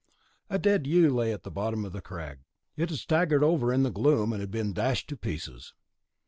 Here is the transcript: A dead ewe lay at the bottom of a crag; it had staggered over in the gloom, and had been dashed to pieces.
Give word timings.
A 0.49 0.57
dead 0.57 0.87
ewe 0.87 1.11
lay 1.11 1.31
at 1.31 1.43
the 1.43 1.51
bottom 1.51 1.85
of 1.85 1.93
a 1.93 2.01
crag; 2.01 2.39
it 2.75 2.89
had 2.89 2.97
staggered 2.97 3.43
over 3.43 3.71
in 3.71 3.83
the 3.83 3.91
gloom, 3.91 4.33
and 4.33 4.39
had 4.39 4.49
been 4.49 4.73
dashed 4.73 5.07
to 5.09 5.15
pieces. 5.15 5.75